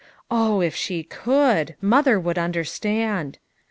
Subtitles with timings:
[0.31, 1.75] Oh, if she could!
[1.79, 3.37] mother would understand.